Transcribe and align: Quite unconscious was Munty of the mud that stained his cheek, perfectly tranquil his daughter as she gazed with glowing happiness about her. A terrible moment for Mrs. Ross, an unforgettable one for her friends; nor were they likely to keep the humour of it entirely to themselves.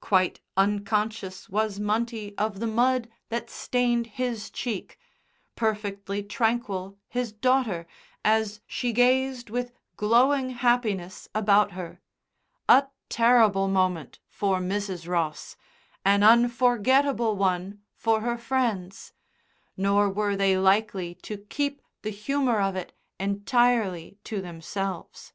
Quite 0.00 0.40
unconscious 0.56 1.48
was 1.48 1.78
Munty 1.78 2.36
of 2.38 2.58
the 2.58 2.66
mud 2.66 3.08
that 3.28 3.48
stained 3.48 4.08
his 4.08 4.50
cheek, 4.50 4.98
perfectly 5.54 6.24
tranquil 6.24 6.98
his 7.06 7.30
daughter 7.32 7.86
as 8.24 8.60
she 8.66 8.92
gazed 8.92 9.48
with 9.48 9.70
glowing 9.96 10.50
happiness 10.50 11.28
about 11.36 11.70
her. 11.78 12.00
A 12.68 12.88
terrible 13.08 13.68
moment 13.68 14.18
for 14.26 14.58
Mrs. 14.58 15.06
Ross, 15.06 15.56
an 16.04 16.24
unforgettable 16.24 17.36
one 17.36 17.80
for 17.94 18.22
her 18.22 18.36
friends; 18.38 19.12
nor 19.76 20.10
were 20.10 20.34
they 20.34 20.58
likely 20.58 21.14
to 21.22 21.36
keep 21.38 21.80
the 22.02 22.10
humour 22.10 22.60
of 22.60 22.74
it 22.74 22.92
entirely 23.20 24.18
to 24.24 24.42
themselves. 24.42 25.32